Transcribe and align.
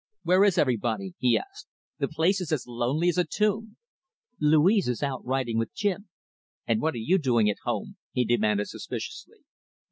"Where 0.23 0.43
is 0.43 0.57
everybody?" 0.57 1.13
he 1.19 1.37
asked. 1.37 1.67
"The 1.99 2.07
place 2.07 2.41
is 2.41 2.51
as 2.51 2.65
lonely 2.65 3.09
as 3.09 3.19
a 3.19 3.23
tomb." 3.23 3.77
"Louise 4.39 4.87
is 4.87 5.03
out 5.03 5.23
riding 5.23 5.59
with 5.59 5.75
Jim." 5.75 6.09
"And 6.65 6.81
what 6.81 6.95
are 6.95 6.97
you 6.97 7.19
doing 7.19 7.51
at 7.51 7.57
home?" 7.65 7.97
he 8.11 8.25
demanded 8.25 8.67
suspiciously. 8.67 9.43